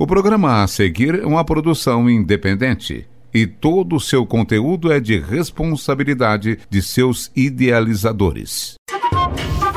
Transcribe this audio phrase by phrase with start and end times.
[0.00, 5.18] O programa a seguir é uma produção independente e todo o seu conteúdo é de
[5.18, 8.76] responsabilidade de seus idealizadores.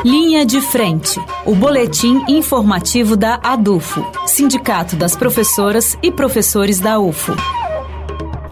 [0.05, 7.33] Linha de Frente, o boletim informativo da ADUFO, Sindicato das Professoras e Professores da UFO.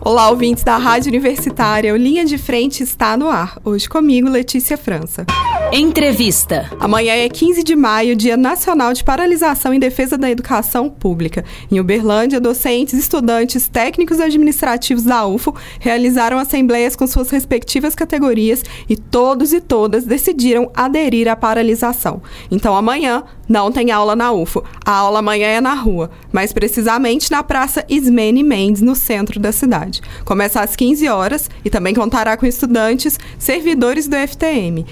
[0.01, 1.93] Olá, ouvintes da Rádio Universitária.
[1.93, 3.57] O Linha de Frente está no ar.
[3.63, 5.25] Hoje comigo, Letícia França.
[5.73, 6.69] Entrevista.
[6.81, 11.45] Amanhã é 15 de maio, Dia Nacional de Paralisação em Defesa da Educação Pública.
[11.71, 18.97] Em Uberlândia, docentes, estudantes, técnicos administrativos da UFO realizaram assembleias com suas respectivas categorias e
[18.97, 22.21] todos e todas decidiram aderir à paralisação.
[22.51, 24.65] Então amanhã não tem aula na UFO.
[24.85, 29.53] A aula amanhã é na rua, mais precisamente na Praça Ismene Mendes, no centro da
[29.53, 30.01] cidade.
[30.25, 34.85] Começa às 15 horas e também contará com estudantes, servidores do FTM.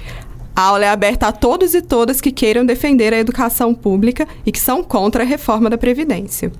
[0.55, 4.52] A aula é aberta a todos e todas que queiram defender a educação pública e
[4.52, 6.52] que são contra a reforma da Previdência.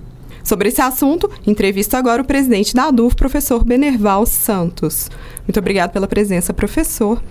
[0.42, 5.10] Sobre esse assunto, entrevisto agora o presidente da ADUF, professor Benerval Santos.
[5.46, 7.22] Muito obrigado pela presença, professor.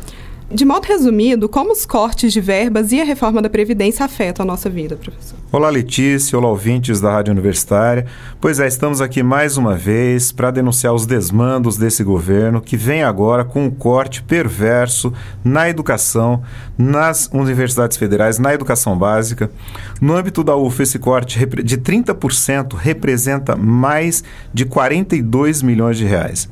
[0.52, 4.48] De modo resumido, como os cortes de verbas e a reforma da Previdência afetam a
[4.48, 5.38] nossa vida, professor?
[5.52, 6.38] Olá, Letícia.
[6.38, 8.06] Olá, ouvintes da Rádio Universitária.
[8.40, 13.02] Pois é, estamos aqui mais uma vez para denunciar os desmandos desse governo que vem
[13.02, 15.12] agora com um corte perverso
[15.44, 16.44] na educação,
[16.78, 19.50] nas universidades federais, na educação básica.
[20.00, 26.48] No âmbito da UF, esse corte de 30% representa mais de 42 milhões de reais.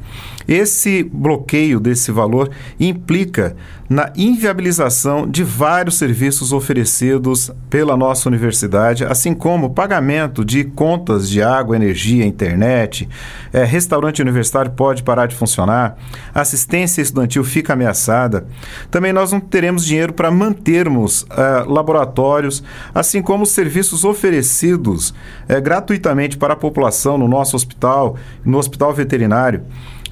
[0.47, 3.55] Esse bloqueio desse valor implica
[3.89, 11.41] na inviabilização de vários serviços oferecidos pela nossa universidade, assim como pagamento de contas de
[11.41, 13.07] água, energia, internet,
[13.53, 15.97] é, restaurante universitário pode parar de funcionar,
[16.33, 18.47] assistência estudantil fica ameaçada.
[18.89, 22.63] Também nós não teremos dinheiro para mantermos é, laboratórios,
[22.93, 25.13] assim como os serviços oferecidos
[25.47, 29.63] é, gratuitamente para a população no nosso hospital, no hospital veterinário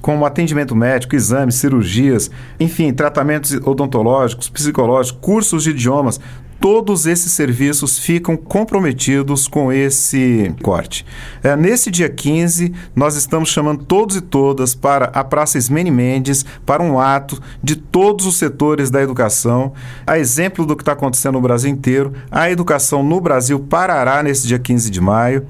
[0.06, 2.30] como atendimento médico, exames, cirurgias,
[2.60, 6.20] enfim, tratamentos odontológicos, psicológicos, cursos de idiomas,
[6.66, 11.06] todos esses serviços ficam comprometidos com esse corte.
[11.44, 16.44] É, nesse dia 15, nós estamos chamando todos e todas para a Praça Ismene Mendes
[16.66, 19.74] para um ato de todos os setores da educação.
[20.08, 24.48] A exemplo do que está acontecendo no Brasil inteiro, a educação no Brasil parará nesse
[24.48, 25.46] dia 15 de maio.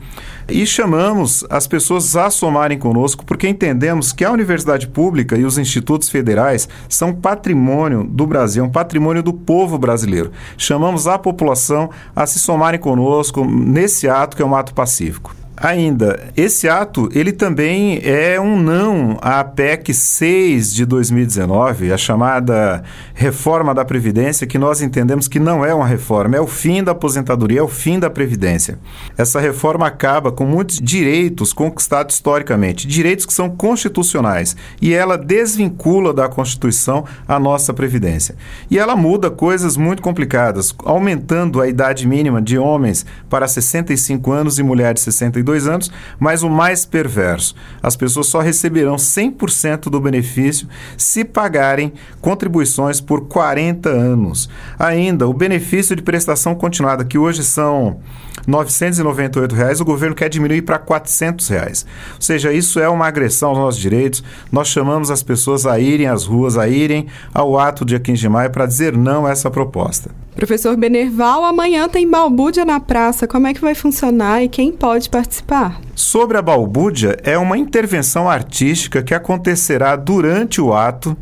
[0.48, 5.58] E chamamos as pessoas a somarem conosco, porque entendemos que a universidade pública e os
[5.58, 10.32] institutos federais são patrimônio do Brasil, um patrimônio do povo brasileiro.
[10.56, 15.34] Chamamos a população a se somarem conosco nesse ato que é um ato pacífico.
[15.58, 22.84] Ainda, esse ato, ele também é um não à PEC 6 de 2019, a chamada
[23.14, 26.92] reforma da Previdência, que nós entendemos que não é uma reforma, é o fim da
[26.92, 28.78] aposentadoria, é o fim da Previdência.
[29.18, 36.14] Essa reforma acaba com muitos direitos conquistados historicamente, direitos que são constitucionais, e ela desvincula
[36.14, 38.36] da Constituição a nossa Previdência.
[38.70, 44.60] E ela muda coisas muito complicadas, aumentando a idade mínima de homens para 65 anos
[44.60, 50.02] e mulheres 62 32 anos, mas o mais perverso: as pessoas só receberão 100% do
[50.02, 50.68] benefício
[50.98, 54.50] se pagarem contribuições por 40 anos.
[54.78, 58.00] Ainda, o benefício de prestação continuada, que hoje são
[58.48, 61.86] 998 reais, o governo quer diminuir para 400 reais.
[62.16, 64.24] Ou seja, isso é uma agressão aos nossos direitos.
[64.52, 68.30] Nós chamamos as pessoas a irem às ruas, a irem ao ato dia 15 de
[68.30, 70.25] maio para dizer não a essa proposta.
[70.36, 73.26] Professor Benerval, amanhã tem balbúdia na praça.
[73.26, 75.80] Como é que vai funcionar e quem pode participar?
[75.96, 81.16] Sobre a balbúdia, é uma intervenção artística que acontecerá durante o ato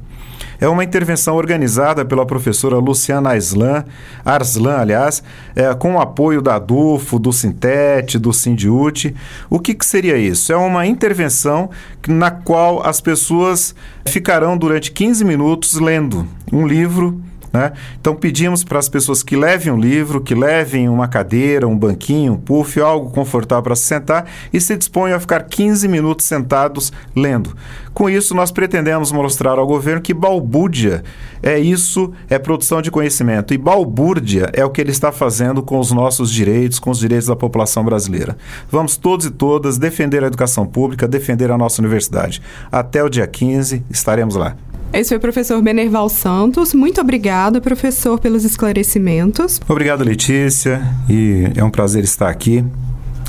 [0.64, 3.84] é uma intervenção organizada pela professora Luciana Arslan,
[4.24, 5.22] Arslan aliás,
[5.54, 9.14] é, com o apoio da DUFO, do Sintete, do Sindiute.
[9.50, 10.54] O que, que seria isso?
[10.54, 11.70] É uma intervenção
[12.08, 13.76] na qual as pessoas
[14.08, 17.22] ficarão durante 15 minutos lendo um livro
[17.54, 17.72] né?
[18.02, 22.34] Então pedimos para as pessoas que levem um livro, que levem uma cadeira, um banquinho,
[22.34, 26.92] um puff, algo confortável para se sentar e se disponham a ficar 15 minutos sentados
[27.16, 27.56] lendo.
[27.94, 31.04] Com isso, nós pretendemos mostrar ao governo que balbúrdia
[31.44, 33.54] é isso, é produção de conhecimento.
[33.54, 37.28] E balbúrdia é o que ele está fazendo com os nossos direitos, com os direitos
[37.28, 38.36] da população brasileira.
[38.72, 42.42] Vamos todos e todas defender a educação pública, defender a nossa universidade.
[42.72, 44.56] Até o dia 15, estaremos lá.
[44.94, 46.74] Esse foi o professor Benerval Santos.
[46.74, 49.60] Muito obrigado, professor, pelos esclarecimentos.
[49.68, 52.64] Obrigado, Letícia, e é um prazer estar aqui.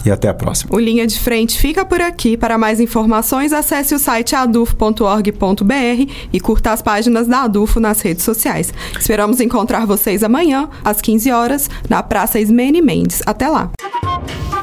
[0.05, 0.75] E até a próxima.
[0.75, 2.37] O Linha de Frente fica por aqui.
[2.37, 8.23] Para mais informações, acesse o site adufo.org.br e curta as páginas da Adufo nas redes
[8.23, 8.71] sociais.
[8.99, 13.23] Esperamos encontrar vocês amanhã, às 15 horas, na Praça Ismene Mendes.
[13.25, 13.71] Até lá!